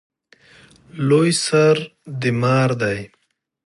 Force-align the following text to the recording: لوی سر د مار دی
لوی 1.07 1.31
سر 1.45 1.75
د 2.21 2.23
مار 2.41 2.69
دی 2.81 2.99